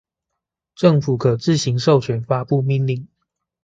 [0.73, 3.07] 政府可自行授權發布命令